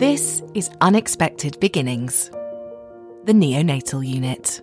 [0.00, 2.30] This is Unexpected Beginnings,
[3.24, 4.62] the neonatal unit.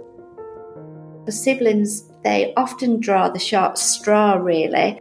[1.28, 4.99] The siblings, they often draw the short straw, really.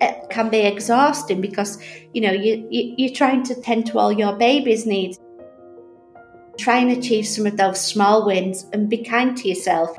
[0.00, 1.80] It can be exhausting because,
[2.12, 5.20] you know, you, you, you're trying to tend to all your baby's needs.
[6.58, 9.96] Try and achieve some of those small wins and be kind to yourself.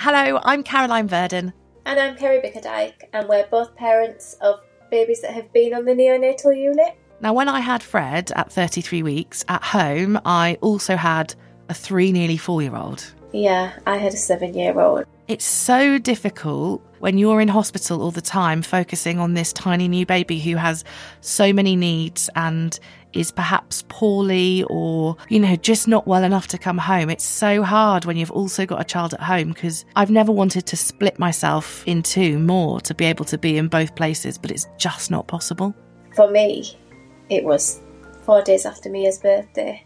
[0.00, 1.52] Hello, I'm Caroline Verdon.
[1.86, 4.58] And I'm Kerry Bickerdike, and we're both parents of
[4.90, 6.98] babies that have been on the neonatal unit.
[7.22, 11.32] Now, when I had Fred at 33 weeks at home, I also had
[11.68, 13.14] a three, nearly four year old.
[13.32, 15.04] Yeah, I had a seven year old.
[15.28, 20.04] It's so difficult when you're in hospital all the time, focusing on this tiny new
[20.04, 20.82] baby who has
[21.20, 22.76] so many needs and
[23.12, 27.08] is perhaps poorly or, you know, just not well enough to come home.
[27.08, 30.66] It's so hard when you've also got a child at home because I've never wanted
[30.66, 34.50] to split myself in two more to be able to be in both places, but
[34.50, 35.72] it's just not possible.
[36.16, 36.76] For me,
[37.28, 37.80] it was
[38.24, 39.84] four days after Mia's birthday.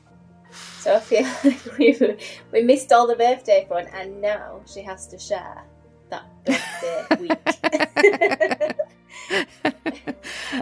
[0.79, 2.17] So I feel like we,
[2.53, 5.65] we missed all the birthday fun and now she has to share
[6.11, 8.77] that birthday week.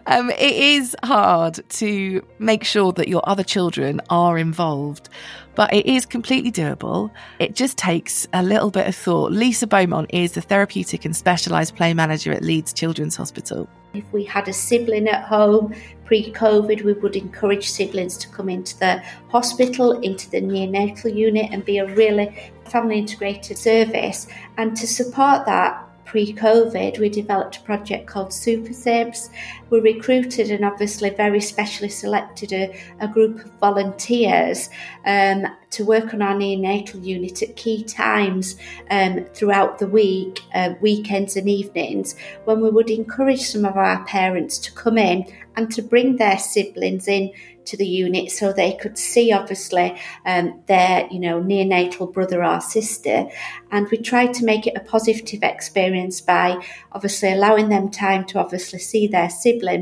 [0.07, 5.09] um, it is hard to make sure that your other children are involved,
[5.55, 7.11] but it is completely doable.
[7.39, 9.33] It just takes a little bit of thought.
[9.33, 13.69] Lisa Beaumont is the therapeutic and specialised play manager at Leeds Children's Hospital.
[13.93, 15.75] If we had a sibling at home
[16.05, 21.51] pre COVID, we would encourage siblings to come into the hospital, into the neonatal unit,
[21.53, 24.27] and be a really family integrated service.
[24.57, 29.31] And to support that, pre COVID, we developed a project called Super Sibs.
[29.75, 34.71] We recruited and obviously very specially selected a, a group of volunteers
[35.05, 38.55] um, to work on our neonatal unit at key times
[38.93, 42.15] um, throughout the week, uh, weekends and evenings,
[42.45, 46.39] when we would encourage some of our parents to come in and to bring their
[46.39, 47.33] siblings in
[47.67, 52.61] to the unit so they could see obviously um, their you know neonatal brother or
[52.61, 53.29] sister.
[53.71, 58.39] And we tried to make it a positive experience by obviously allowing them time to
[58.39, 59.31] obviously see their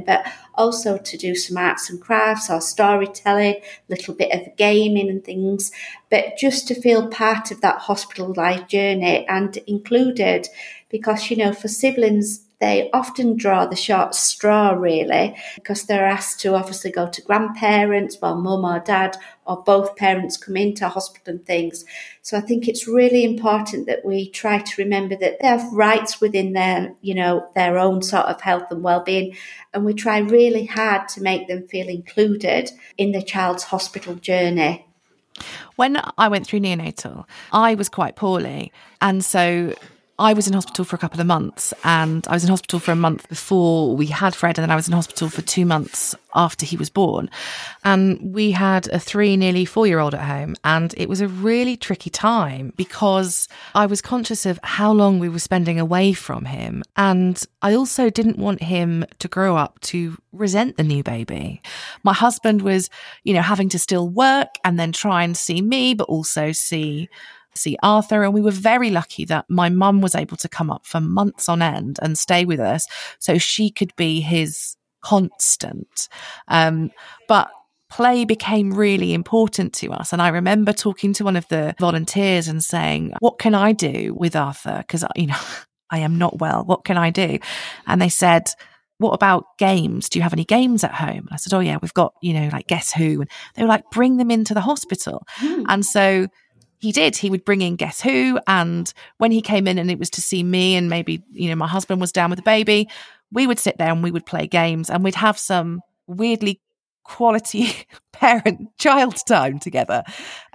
[0.07, 5.09] but also to do some arts and crafts or storytelling a little bit of gaming
[5.09, 5.73] and things.
[6.11, 10.49] But just to feel part of that hospital life journey and included
[10.89, 16.39] because you know for siblings they often draw the short straw really because they're asked
[16.39, 21.35] to obviously go to grandparents while mum or dad or both parents come into hospital
[21.35, 21.85] and things.
[22.23, 26.21] So I think it's really important that we try to remember that they have rights
[26.21, 29.37] within their, you know, their own sort of health and well-being.
[29.75, 34.87] And we try really hard to make them feel included in the child's hospital journey.
[35.75, 38.71] When I went through neonatal, I was quite poorly.
[39.01, 39.75] And so
[40.23, 42.93] I was in hospital for a couple of months and I was in hospital for
[42.93, 46.15] a month before we had Fred and then I was in hospital for two months
[46.33, 47.29] after he was born.
[47.85, 51.27] And we had a three, nearly four year old at home and it was a
[51.27, 56.45] really tricky time because I was conscious of how long we were spending away from
[56.45, 56.85] him.
[56.97, 61.61] And I also didn't want him to grow up to resent the new baby.
[62.05, 62.91] My husband was,
[63.25, 67.09] you know, having to still work and then try and see me, but also see
[67.55, 68.23] see Arthur.
[68.23, 71.49] And we were very lucky that my mum was able to come up for months
[71.49, 72.87] on end and stay with us
[73.19, 76.09] so she could be his constant.
[76.49, 76.91] Um,
[77.29, 77.51] but
[77.91, 80.13] play became really important to us.
[80.13, 84.15] And I remember talking to one of the volunteers and saying, What can I do
[84.17, 84.79] with Arthur?
[84.79, 85.41] Because, you know,
[85.91, 86.65] I am not well.
[86.65, 87.39] What can I do?
[87.87, 88.45] And they said,
[89.03, 90.09] what about games?
[90.09, 91.27] Do you have any games at home?
[91.27, 93.21] And I said, Oh, yeah, we've got, you know, like Guess Who.
[93.21, 95.27] And they were like, Bring them into the hospital.
[95.41, 95.65] Mm.
[95.69, 96.29] And so
[96.83, 97.17] he did.
[97.17, 98.41] He would bring in Guess Who.
[98.49, 101.55] And when he came in and it was to see me and maybe, you know,
[101.55, 102.89] my husband was down with the baby,
[103.31, 106.61] we would sit there and we would play games and we'd have some weirdly
[107.05, 107.73] quality
[108.13, 110.03] parent child time together.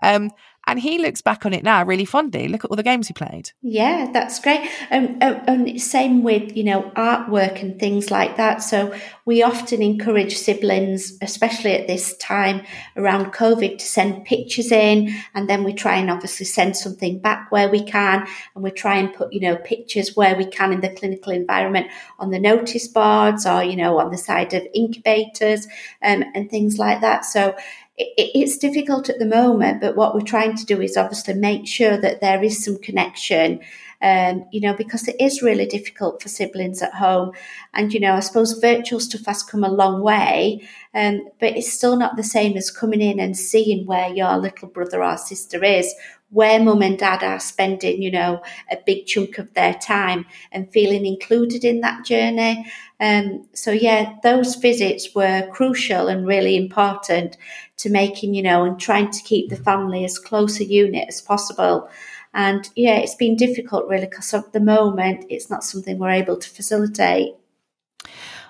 [0.03, 0.31] Um,
[0.67, 2.49] and he looks back on it now really fondly.
[2.49, 3.51] Look at all the games he played.
[3.61, 4.69] Yeah, that's great.
[4.91, 8.61] Um, and same with, you know, artwork and things like that.
[8.61, 8.93] So
[9.25, 12.63] we often encourage siblings, especially at this time
[12.97, 15.15] around COVID, to send pictures in.
[15.33, 18.27] And then we try and obviously send something back where we can.
[18.53, 21.87] And we try and put, you know, pictures where we can in the clinical environment
[22.19, 25.65] on the notice boards or, you know, on the side of incubators
[26.03, 27.23] um, and things like that.
[27.23, 27.55] So
[27.97, 31.97] it's difficult at the moment, but what we're trying to do is obviously make sure
[31.97, 33.61] that there is some connection.
[33.99, 37.31] Um, you know, because it is really difficult for siblings at home.
[37.73, 40.61] And, you know, I suppose virtual stuff has come a long way,
[40.93, 44.67] um, but it's still not the same as coming in and seeing where your little
[44.67, 45.95] brother or sister is
[46.29, 50.71] where mum and dad are spending, you know, a big chunk of their time and
[50.71, 52.69] feeling included in that journey.
[52.99, 57.37] Um, so yeah, those visits were crucial and really important
[57.77, 61.21] to making, you know, and trying to keep the family as close a unit as
[61.21, 61.89] possible.
[62.33, 66.37] And yeah, it's been difficult really because at the moment it's not something we're able
[66.37, 67.33] to facilitate.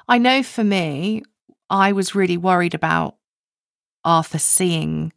[0.07, 1.23] I know for me,
[1.69, 3.15] I was really worried about
[4.03, 5.11] Arthur seeing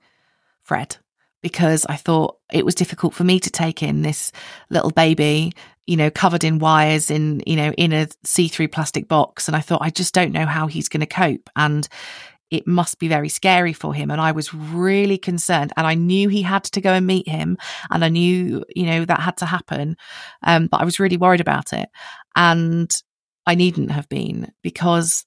[0.63, 0.97] Fred
[1.43, 4.33] because I thought it was difficult for me to take in this
[4.69, 5.53] little baby,
[5.87, 9.49] you know, covered in wires in, you know, in a see through plastic box.
[9.49, 11.49] And I thought, I just don't know how he's going to cope.
[11.57, 11.89] And
[12.51, 14.11] it must be very scary for him.
[14.11, 15.73] And I was really concerned.
[15.77, 17.57] And I knew he had to go and meet him.
[17.91, 19.97] And I knew, you know, that had to happen.
[20.43, 21.89] Um, but I was really worried about it.
[22.35, 22.91] And
[23.47, 25.25] I needn't have been because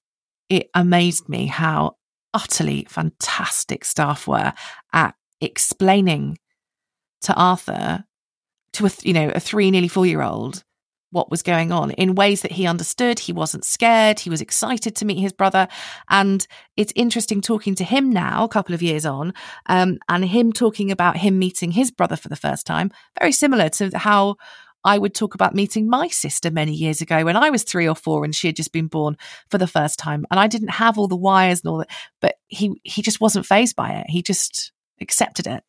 [0.49, 1.95] it amazed me how
[2.33, 4.53] utterly fantastic staff were
[4.91, 6.37] at explaining
[7.21, 8.03] to Arthur,
[8.73, 10.63] to a, you know, a three, nearly four year old,
[11.13, 13.19] what was going on in ways that he understood.
[13.19, 14.19] He wasn't scared.
[14.19, 15.67] He was excited to meet his brother.
[16.09, 16.45] And
[16.75, 19.33] it's interesting talking to him now, a couple of years on,
[19.67, 22.91] um, and him talking about him meeting his brother for the first time.
[23.19, 24.35] Very similar to how
[24.83, 27.95] I would talk about meeting my sister many years ago when I was three or
[27.95, 29.17] four and she had just been born
[29.49, 30.25] for the first time.
[30.29, 33.45] And I didn't have all the wires and all that, but he, he just wasn't
[33.45, 34.09] fazed by it.
[34.09, 35.63] He just accepted it.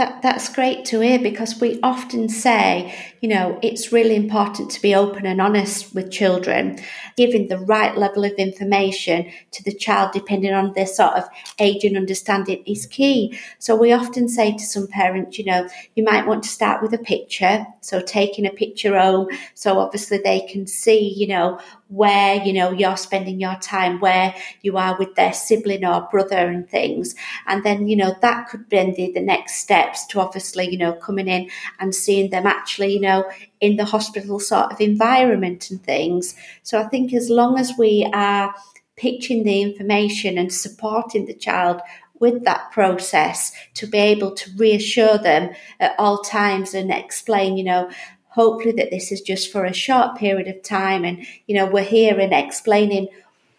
[0.00, 4.80] That, that's great to hear because we often say, you know, it's really important to
[4.80, 6.78] be open and honest with children,
[7.18, 11.84] giving the right level of information to the child depending on their sort of age
[11.84, 13.38] and understanding is key.
[13.58, 16.94] So we often say to some parents, you know, you might want to start with
[16.94, 17.66] a picture.
[17.82, 19.28] So taking a picture home.
[19.52, 21.60] So obviously they can see, you know,
[21.90, 24.32] where you know you're spending your time where
[24.62, 27.16] you are with their sibling or brother and things
[27.48, 29.56] and then you know that could be the next
[29.90, 33.28] steps to obviously you know coming in and seeing them actually you know
[33.60, 36.34] in the hospital sort of environment and things.
[36.62, 38.54] So i think as long as we are
[38.96, 41.80] pitching the information and supporting the child
[42.20, 47.64] with that process to be able to reassure them at all times and explain, you
[47.64, 47.90] know,
[48.28, 51.82] hopefully that this is just for a short period of time and you know we're
[51.82, 53.08] here and explaining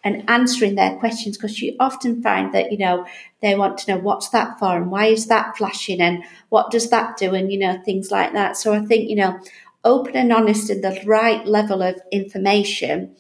[0.04, 3.06] and answering their questions because you often find that you know
[3.42, 4.78] they want to know what's that for?
[4.78, 6.02] And why is that flashing?
[6.02, 7.34] And what does that do?
[7.34, 8.58] And you know things like that.
[8.58, 9.40] So i think you know
[9.84, 13.16] open and honest and the right level of information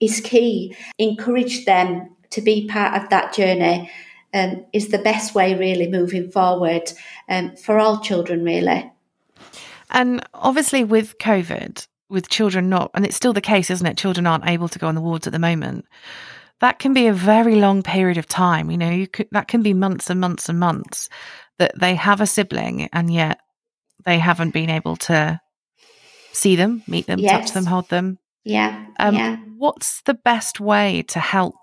[0.00, 0.76] is key.
[0.98, 3.90] Encourage them to be part of that journey
[4.34, 6.92] um, is the best way really moving forward
[7.28, 8.90] um, for all children really.
[9.90, 13.98] And obviously, with COVID, with children not, and it's still the case, isn't it?
[13.98, 15.86] Children aren't able to go on the wards at the moment.
[16.60, 18.70] That can be a very long period of time.
[18.70, 21.08] You know, you could, that can be months and months and months
[21.58, 23.40] that they have a sibling and yet
[24.04, 25.40] they haven't been able to
[26.32, 27.32] see them, meet them, yes.
[27.32, 28.18] touch them, hold them.
[28.44, 28.86] Yeah.
[28.98, 29.36] Um, yeah.
[29.56, 31.56] What's the best way to help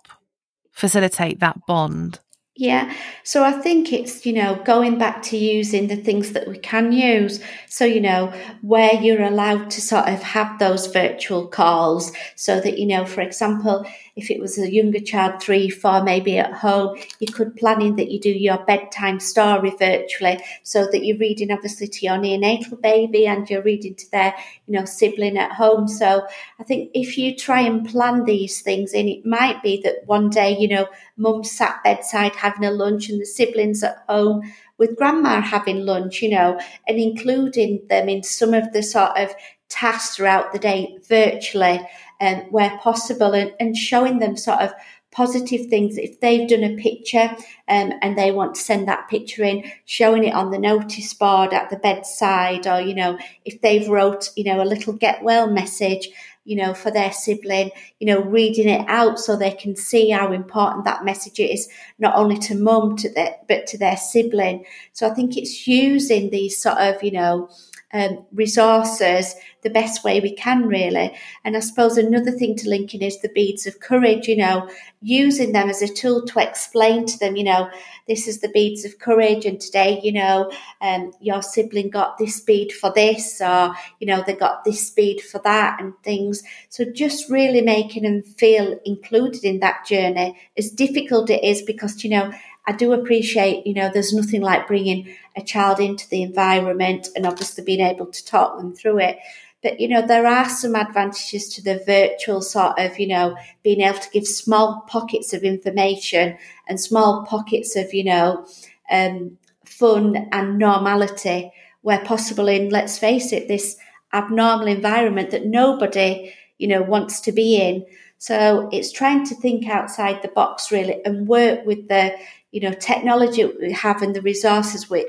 [0.72, 2.20] facilitate that bond?
[2.58, 2.94] Yeah.
[3.24, 6.94] So I think it's, you know, going back to using the things that we can
[6.94, 7.42] use.
[7.68, 8.28] So, you know,
[8.62, 13.20] where you're allowed to sort of have those virtual calls so that, you know, for
[13.20, 13.86] example,
[14.16, 17.96] if it was a younger child, three, four, maybe at home, you could plan in
[17.98, 22.82] that you do your bedtime story virtually so that you're reading obviously to your neonatal
[22.82, 24.34] baby and you're reading to their,
[24.68, 25.88] you know, sibling at home.
[25.88, 26.26] So
[26.60, 30.30] I think if you try and plan these things in, it might be that one
[30.30, 34.42] day, you know, mum sat bedside having a lunch and the siblings at home
[34.78, 39.34] with grandma having lunch, you know, and including them in some of the sort of
[39.68, 41.80] tasks throughout the day virtually
[42.22, 44.74] um, where possible and, and showing them sort of
[45.12, 45.98] positive things.
[45.98, 47.30] If they've done a picture
[47.68, 51.54] um, and they want to send that picture in, showing it on the notice board
[51.54, 55.50] at the bedside, or, you know, if they've wrote, you know, a little get well
[55.50, 56.10] message,
[56.44, 60.32] you know, for their sibling, you know, reading it out so they can see how
[60.32, 61.68] important that message is,
[61.98, 64.66] not only to mum, to their, but to their sibling.
[64.94, 67.50] So I think it's using these sort of, you know,
[67.96, 71.16] um, resources the best way we can, really.
[71.44, 74.70] And I suppose another thing to link in is the beads of courage, you know,
[75.02, 77.70] using them as a tool to explain to them, you know,
[78.08, 82.40] this is the beads of courage, and today, you know, um, your sibling got this
[82.42, 86.44] bead for this, or, you know, they got this bead for that, and things.
[86.70, 92.04] So just really making them feel included in that journey, as difficult it is, because,
[92.04, 92.32] you know,
[92.68, 97.26] I do appreciate, you know, there's nothing like bringing a child into the environment and
[97.26, 99.20] obviously being able to talk them through it.
[99.62, 103.82] But, you know, there are some advantages to the virtual sort of, you know, being
[103.82, 108.46] able to give small pockets of information and small pockets of, you know,
[108.92, 113.78] um, fun and normality where possible in, let's face it, this
[114.14, 117.86] abnormal environment that nobody, you know, wants to be in.
[118.18, 122.16] So it's trying to think outside the box really and work with the,
[122.56, 125.06] you know, technology we have and the resources we,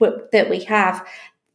[0.00, 1.06] that we have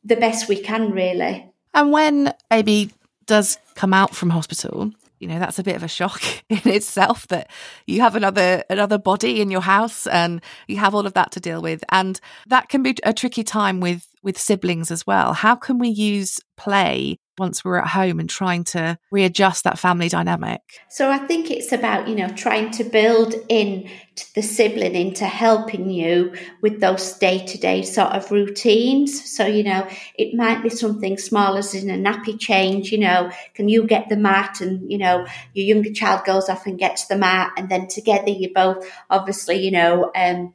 [0.04, 1.50] the best we can really.
[1.74, 2.92] And when baby
[3.26, 7.28] does come out from hospital, you know that's a bit of a shock in itself
[7.30, 7.50] that
[7.88, 11.40] you have another another body in your house and you have all of that to
[11.40, 15.56] deal with and that can be a tricky time with with siblings as well how
[15.56, 20.62] can we use play once we're at home and trying to readjust that family dynamic?
[20.90, 23.90] So I think it's about, you know, trying to build in
[24.36, 29.32] the sibling into helping you with those day to day sort of routines.
[29.32, 29.88] So, you know,
[30.18, 34.10] it might be something small as in a nappy change, you know, can you get
[34.10, 37.70] the mat and, you know, your younger child goes off and gets the mat and
[37.70, 40.54] then together you both obviously, you know, um,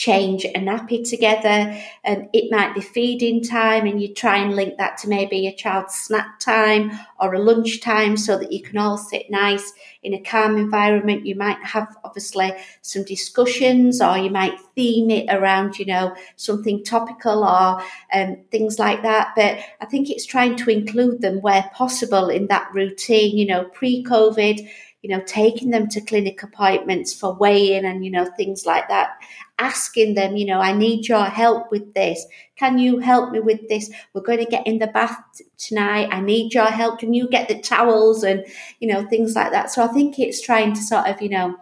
[0.00, 1.78] change a nappy together.
[2.04, 5.54] And it might be feeding time, and you try and link that to maybe a
[5.54, 10.14] child's snack time or a lunch time so that you can all sit nice in
[10.14, 11.26] a calm environment.
[11.26, 16.82] You might have obviously some discussions, or you might theme it around, you know, something
[16.82, 17.82] topical or
[18.14, 19.34] um, things like that.
[19.36, 23.64] But I think it's trying to include them where possible in that routine, you know,
[23.64, 24.66] pre COVID
[25.02, 29.10] you know, taking them to clinic appointments for weighing and, you know, things like that.
[29.58, 32.24] Asking them, you know, I need your help with this.
[32.56, 33.90] Can you help me with this?
[34.12, 35.18] We're going to get in the bath
[35.58, 36.08] tonight.
[36.10, 36.98] I need your help.
[36.98, 38.44] Can you get the towels and,
[38.78, 39.70] you know, things like that.
[39.70, 41.56] So I think it's trying to sort of, you know,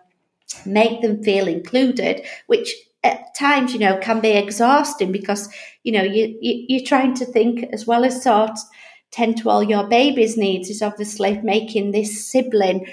[0.66, 5.48] make them feel included, which at times, you know, can be exhausting because,
[5.84, 8.58] you know, you, you you're trying to think as well as sort
[9.10, 12.86] tend to all your baby's needs is obviously making this sibling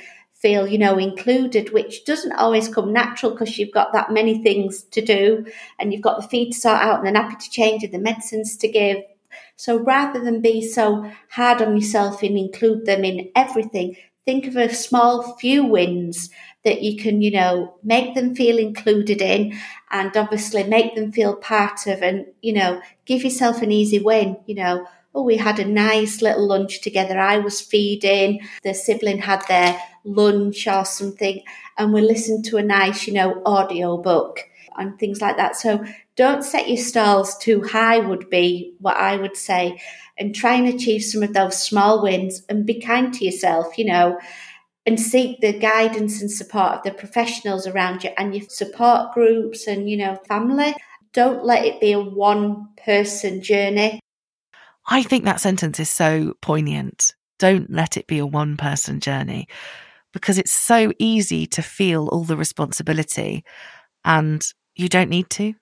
[0.45, 4.83] feel, you know, included, which doesn't always come natural because you've got that many things
[4.83, 5.43] to do
[5.79, 7.97] and you've got the feed to sort out and the nappy to change and the
[7.97, 8.97] medicines to give.
[9.55, 14.55] So rather than be so hard on yourself and include them in everything, think of
[14.55, 16.29] a small few wins
[16.63, 19.59] that you can, you know, make them feel included in
[19.89, 24.37] and obviously make them feel part of and, you know, give yourself an easy win,
[24.45, 24.85] you know.
[25.15, 27.17] Oh, we had a nice little lunch together.
[27.17, 28.41] I was feeding.
[28.63, 31.41] The sibling had their lunch or something
[31.77, 34.41] and we listened to a nice, you know, audio book
[34.77, 35.55] and things like that.
[35.55, 35.83] So
[36.17, 39.81] don't set your stalls too high would be what I would say
[40.17, 43.85] and try and achieve some of those small wins and be kind to yourself, you
[43.85, 44.19] know,
[44.85, 49.67] and seek the guidance and support of the professionals around you and your support groups
[49.67, 50.75] and, you know, family.
[51.13, 53.99] Don't let it be a one person journey.
[54.87, 57.13] I think that sentence is so poignant.
[57.39, 59.47] Don't let it be a one person journey
[60.13, 63.43] because it's so easy to feel all the responsibility
[64.05, 65.55] and you don't need to.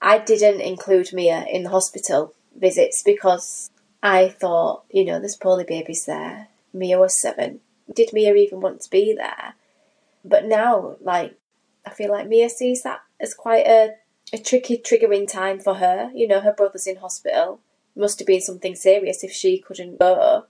[0.00, 3.70] I didn't include Mia in the hospital visits because
[4.02, 6.48] I thought, you know, there's poorly babies there.
[6.72, 7.60] Mia was seven.
[7.92, 9.54] Did Mia even want to be there?
[10.24, 11.36] But now, like,
[11.86, 13.94] I feel like Mia sees that as quite a,
[14.32, 16.10] a tricky, triggering time for her.
[16.14, 17.60] You know, her brother's in hospital.
[17.94, 20.46] Must have been something serious if she couldn't go.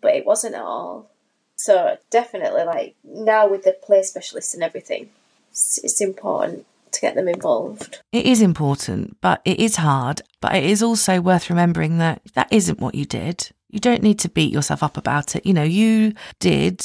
[0.00, 1.10] But it wasn't at all.
[1.56, 5.10] So definitely, like now with the play specialists and everything,
[5.50, 8.00] it's, it's important to get them involved.
[8.10, 10.22] It is important, but it is hard.
[10.40, 13.50] But it is also worth remembering that that isn't what you did.
[13.68, 15.46] You don't need to beat yourself up about it.
[15.46, 16.84] You know, you did